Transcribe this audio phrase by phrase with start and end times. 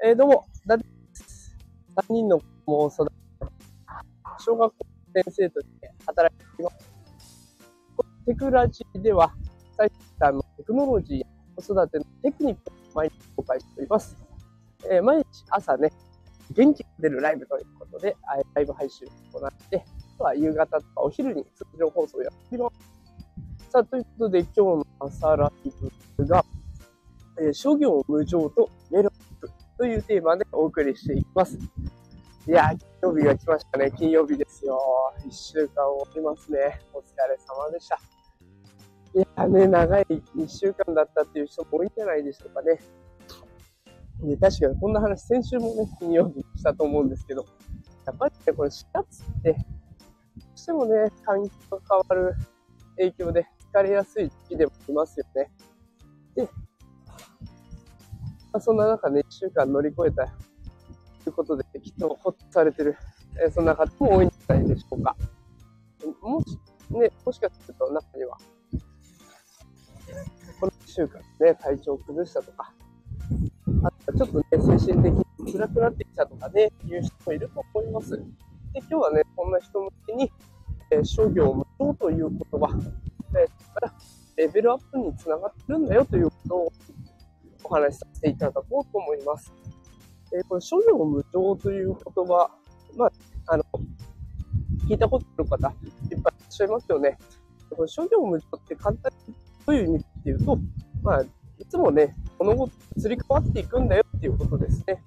[0.00, 1.56] えー、どうも、だです。
[1.96, 3.12] 3人の子供を育て、
[4.38, 6.76] 小学校の先生として働いています。
[8.24, 9.34] テクラジーでは、
[9.76, 11.26] 最先端のテクノロジーや
[11.56, 14.16] 子育てのテクニックを毎日公開しております。
[14.88, 15.90] えー毎日朝ね、
[16.52, 18.16] 元気が出るライブということで、
[18.54, 19.84] ライブ配信を行って、
[20.14, 23.70] あとは夕方とかお昼に通常放送をやっております。
[23.72, 25.72] さあ、ということで今日の朝ライ
[26.16, 26.44] ブが、
[27.40, 28.70] えー諸行無常と
[29.78, 31.56] というテーマでお送りしていきます。
[32.48, 33.92] いや、金曜日が来ましたね。
[33.96, 34.76] 金曜日ですよ。
[35.24, 36.80] 一週間終わりますね。
[36.92, 38.00] お疲れ様でした。
[39.14, 42.80] いやね、長い一週間だったっていう人も多いんじゃないでしょうかね。
[44.20, 47.46] で確かにこんな話、先週もね、金曜日したと思うんですけど、
[48.04, 52.34] やっぱりね、これ4月って、どうしてもね、環境が変わる
[52.96, 55.52] 影響で疲れやすい時期でもありますよね。
[56.34, 56.48] で、
[58.58, 62.96] まあ、そんな中ね、1週間乗り越えたということで、きっとほっとされてる、
[63.40, 65.16] えーそんな方も多いんじゃないでしょうか。
[66.20, 66.58] もし、
[66.90, 68.36] ね、もしかすると中には、
[70.58, 72.72] この1週間ね、体調を崩したとか、
[73.84, 78.10] あとはちょっとね、精神的に辛くなってきたとかね、いう人もいると思います。
[78.10, 78.24] で、
[78.74, 80.32] 今日はね、こんな人向けに、
[80.90, 82.68] えー諸行無常という言葉、
[83.38, 83.94] えーから
[84.36, 86.72] レベルアップにつながってるんだよということを
[87.68, 89.52] お話しさせていただこうと思います。
[90.34, 92.50] えこれ、諸行無常という言葉、
[92.96, 93.12] まあ、
[93.46, 93.64] あの、
[94.88, 95.72] 聞いたことある方、いっ
[96.10, 97.18] ぱいいらっしゃいますよね。
[97.70, 99.34] これ、諸行無常って簡単に
[99.66, 100.58] どういう意味っていうと、
[101.02, 101.26] まあ、い
[101.68, 105.02] つもね、物事移り変わっていくんだよっていうことですね。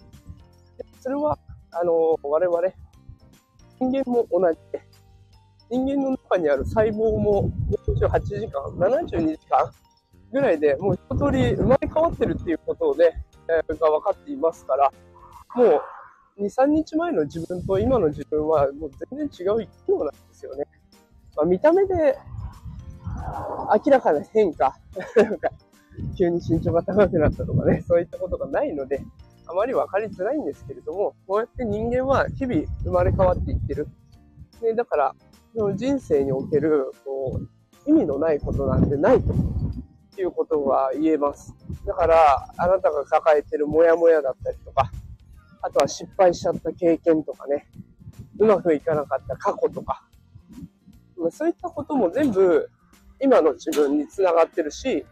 [0.77, 1.37] でそれは、
[1.71, 2.61] あの、我々、
[3.79, 4.81] 人間も同じで、
[5.69, 7.49] 人間の中にある細胞も
[7.97, 9.71] 48時間、72時間
[10.31, 14.91] ぐらいでもう一通り生まれ変わってるっていうことをね、えーが分かっていますから、
[15.55, 15.81] も
[16.37, 20.65] う2、3日前の自分と今の自分はもう全然違う生き物なんですよね。
[21.35, 22.17] まあ、見た目で
[23.85, 24.75] 明らかな変化、
[25.17, 25.49] なんか
[26.17, 29.03] 急に身長が高くなったとかね、そういったことがないので、
[29.47, 33.87] あまり分かりづらいんですけれども、こうやって人間は日々生まれ変わっていってる。
[34.61, 35.15] ね、だから、
[35.75, 39.33] 人生におけるこう意味のないことなんてないと
[40.11, 41.53] っていうことが言えます。
[41.85, 44.91] だから、あなたが抱えてるモヤモヤだったりとか、
[45.61, 47.67] あとは失敗しちゃった経験とかね、
[48.37, 50.03] うまくいかなかった過去とか、
[51.31, 52.69] そういったことも全部
[53.19, 55.05] 今の自分につながってるし、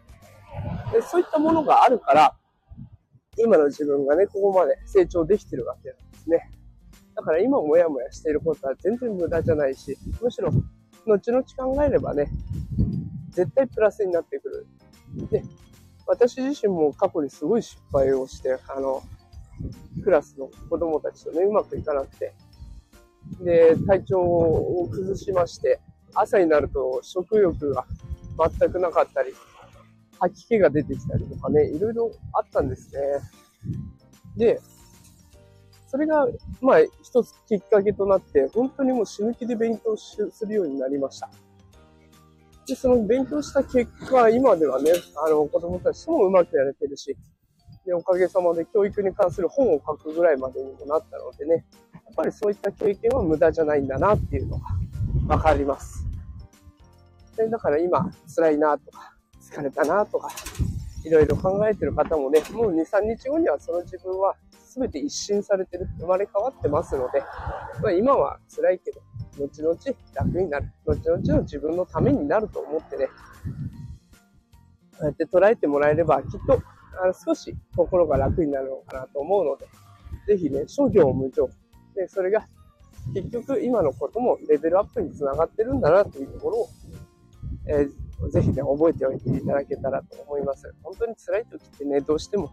[0.92, 2.36] でそういったものがあるから、
[3.38, 6.50] 今の自分がね、ここまで成長できてるわけなんですね。
[7.14, 10.50] だから今もやもやしていることは全然無駄じゃないし、むしろ
[11.06, 12.30] 後々考えればね、
[13.30, 14.49] 絶対プラスになってくる。
[15.14, 15.42] で、
[16.06, 19.02] 私自身も過去にすごい失敗をして、あの、
[20.02, 22.32] クラスの子供たちとね、うまくいかなくて、
[23.40, 25.80] で、体調を崩しまして、
[26.14, 27.84] 朝になると食欲が
[28.58, 29.32] 全くなかったり、
[30.18, 33.00] 吐き気が出てきたりとかね、いろいろあったんですね。
[34.36, 34.60] で、
[35.88, 36.26] それが、
[36.60, 41.30] まあ、一つきっかけとなって、本当にもう死ぬ気で勉強するようになりました。
[42.70, 44.92] で、その勉強した結果、今ではね、
[45.26, 47.16] あの、子供たちともうまくやれてるし、
[47.84, 54.58] で、おかげさまで教育に関する本を書くぐらいまでにもなったのでね、やっぱりそういった経験は無駄じゃないんだなっていうの
[55.26, 56.06] がわかります。
[57.36, 60.28] で、だから今、辛いなとか、疲れたなとか、
[61.04, 64.36] いろいろ考えてる方もね、もう2、3日後にはその自分は
[64.76, 67.20] 全て一新されてる、生まれ変わってますので、
[67.82, 69.00] まあ、今は辛いけど、
[69.40, 69.76] 後々
[70.14, 70.70] 楽になる。
[70.86, 73.12] 後々の自分のためになると思ってね、こ
[75.02, 76.62] うやって捉えてもらえれば、きっと、
[77.02, 79.66] あの少し心が楽になるのかなと思うので、
[80.26, 81.48] ぜひね、諸行無常。
[81.94, 82.46] で、それが
[83.14, 86.68] 結局今のこともレベルアップにつながってるんだなというところを、
[87.66, 90.74] えーぜひね、覚えておいていただけたらと思います。
[90.82, 92.52] 本当に辛い時ってね、どうしても、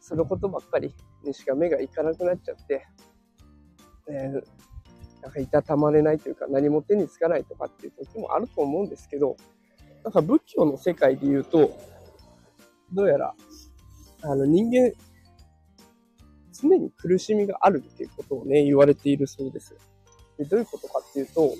[0.00, 0.92] そのことばっかり
[1.24, 2.84] にしか目がいかなくなっちゃって、
[4.08, 4.42] えー
[5.26, 9.36] なんかいたたまれないというか、何も手につかないとかっていう時もあると思うんですけど、
[10.04, 11.76] なんか仏教の世界で言うと、
[12.92, 13.34] どうやら、
[14.22, 14.92] あの人間、
[16.52, 19.74] 常に苦しみがあるっていうことをね、言われているそうです。
[20.38, 21.52] でどういうことかっていうと、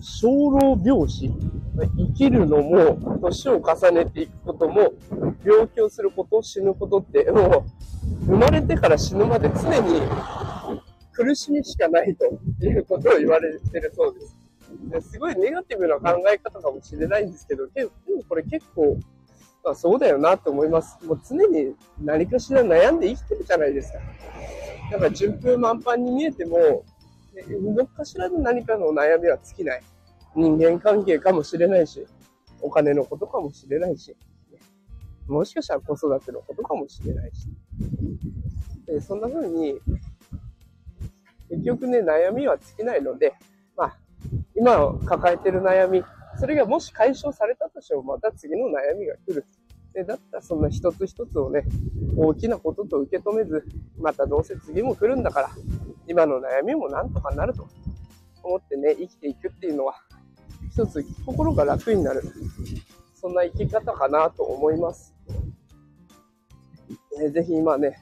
[0.00, 1.30] 生老病死。
[1.76, 4.94] 生きるのも、年を重ねていくことも、
[5.44, 7.66] 病気をすること、死ぬことって、も
[8.22, 10.00] う、生まれてから死ぬまで常に
[11.18, 12.26] 苦しみしかないと
[12.64, 14.36] いうことを言われてるそうです。
[14.90, 17.90] ですごいネガティブな考え方かもしれないんですけど、でも
[18.28, 18.98] これ結構
[19.64, 20.96] まあ、そうだよなと思います。
[21.04, 23.98] もう常に何かしら悩んで生きてるじゃないですか。
[24.92, 26.84] だから順風満帆に見えても、
[27.76, 29.82] どっかしらの何かの悩みは尽きない。
[30.36, 32.06] 人間関係かもしれないし、
[32.60, 34.16] お金のことかもしれないし、
[35.26, 37.48] もしかしたら子育てのことかもしれないし。
[38.86, 39.78] でそんな風に、
[41.50, 43.34] 結局ね、悩みは尽きないので、
[43.76, 43.96] まあ、
[44.54, 46.04] 今抱えてる悩み、
[46.38, 49.46] それがもし解消されたとしても、また次の悩みが来る。
[49.92, 51.64] で、だったらそんな一つ一つをね、
[52.16, 53.64] 大きなことと受け止めず、
[53.98, 55.50] またどうせ次も来るんだから、
[56.06, 57.68] 今の悩みもなんとかなると
[58.42, 59.94] 思ってね、生きていくっていうのは、
[60.70, 62.22] 一つ心が楽になる。
[63.14, 65.14] そんな生き方かなと思います。
[67.32, 67.98] ぜひ今ね、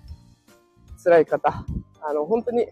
[1.03, 1.65] 辛い方、
[2.03, 2.69] あの、本当に、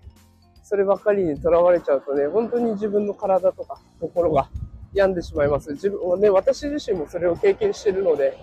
[0.65, 4.49] そればかりにとらわれちゃうとね、本当に自分の体とか心が
[4.95, 5.73] 病んでしまいます。
[5.73, 8.37] 自分はね、私自身もそれを経験してるので、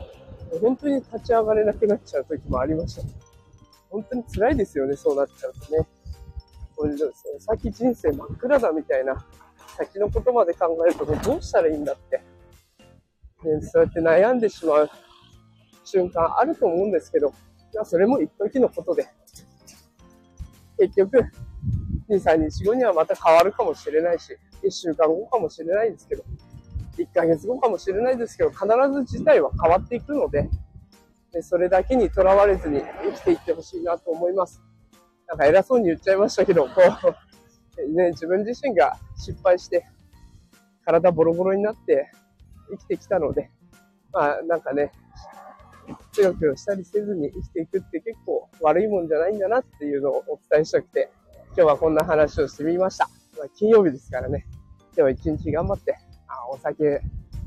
[0.62, 3.01] 本当に立ち上がれなくなっちゃう時もありました。
[3.89, 5.88] 本当に辛いですよね、そうなっちゃうとね。
[6.75, 6.94] これ
[7.39, 9.25] 先人生真っ暗だみたいな、
[9.77, 12.18] 先のことまで考えるとどうしたらいいんだって。
[13.47, 14.89] ね、そうやって悩んでしまう
[15.83, 17.33] 瞬間あると思うんですけど、
[17.73, 19.07] いや、それも一時のことで、
[20.77, 21.23] 結局、
[22.11, 26.23] 2、3日後にはまた変わるかもしれないし、1週間後かもしれないですけど、
[26.97, 30.49] 1ヶ月後かもしれないですけど、必ず事態は変わっていくので、
[31.31, 34.61] でそれだけにとらわれずに生きていってほしいなと思います。
[35.27, 36.71] なんか偉そうに言っちゃいましたけど、こ
[37.77, 39.87] う、 ね、自分自身が失敗して、
[40.83, 42.11] 体ボロボロになって
[42.69, 43.49] 生きてきたので、
[44.11, 44.91] まあなんかね、
[46.13, 51.09] くよくしたりせずに生きていくって結構悪いもんじゃないんだなっていうのをお伝えしたくて、
[51.53, 53.09] 今日はこんな話をしてみました。
[53.38, 54.45] まあ、金曜日ですからね、
[54.95, 55.98] 今日は一日頑張って、
[56.30, 57.01] あお酒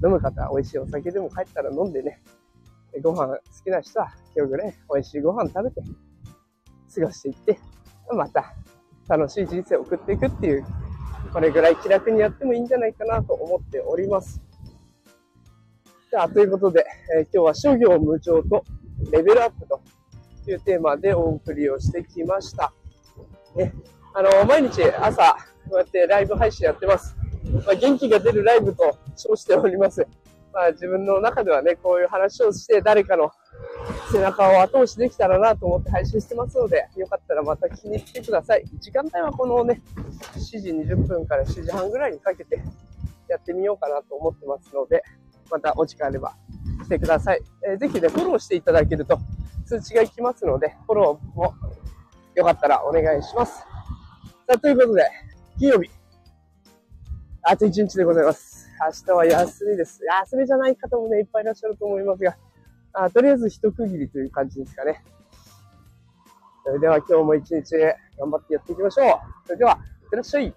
[0.04, 2.20] 飲む方、美味しいお酒でも帰ったら飲んでね、
[3.02, 5.80] ご飯好きな人は今日ぐらい美味しいご飯食べて、
[6.94, 7.58] 過ごしていって、
[8.12, 8.54] また
[9.08, 10.66] 楽しい人生を送っていくっていう、
[11.32, 14.42] これぐらい気楽にやってもいいんじゃないかなと思っております。
[16.10, 16.84] じゃあ、ということで、
[17.16, 18.64] えー、今日は諸行無常と
[19.10, 19.80] レベルアップと
[20.46, 22.74] いうテーマでお送りをしてきました。
[23.56, 23.74] ね、
[24.14, 25.36] あの、毎日朝、
[25.68, 27.16] こうやってライブ配信やってます。
[27.66, 30.06] まあ、元気が出るライブと称しております。
[30.52, 33.32] まあ、自分の中ではね、こういう話をして誰かの
[34.12, 38.64] 背中を後押しできたらなと思って配信してますので、よかったらまた聞きに来てください。
[38.80, 39.82] 時間帯はこのね、
[40.34, 42.62] 7時20分から7時半ぐらいにかけて
[43.28, 45.02] やってみようかなと思ってますので、
[45.50, 46.36] またお時間あれば
[46.84, 47.40] 来てください。
[47.68, 49.18] えー、ぜひね、フォローしていただけると
[49.66, 51.54] 通知が行きますので、フォローも
[52.34, 53.58] よかったらお願いします。
[53.58, 53.66] さ
[54.48, 55.08] あ、ということで、
[55.58, 55.90] 金曜日、
[57.42, 58.68] あと1日でございます。
[58.80, 60.00] 明日は休みです。
[60.04, 62.36] 休みじゃない方もね、いっぱいいらっしゃると思いますが、
[62.92, 65.04] あとりあえず一区切りという感じですかね。
[66.64, 67.76] それでは今日も一日
[68.18, 69.08] 頑張ってやっていきましょう。
[69.46, 70.54] それでは、いってらっしゃい。